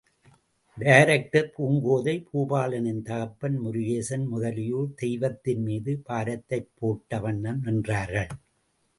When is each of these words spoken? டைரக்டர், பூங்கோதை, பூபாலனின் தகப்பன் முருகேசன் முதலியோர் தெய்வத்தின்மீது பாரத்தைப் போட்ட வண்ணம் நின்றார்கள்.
டைரக்டர், 0.77 1.49
பூங்கோதை, 1.57 2.15
பூபாலனின் 2.29 3.01
தகப்பன் 3.01 3.57
முருகேசன் 3.65 4.25
முதலியோர் 4.27 4.89
தெய்வத்தின்மீது 5.01 5.93
பாரத்தைப் 6.09 6.71
போட்ட 6.79 7.19
வண்ணம் 7.19 7.61
நின்றார்கள். 7.63 8.31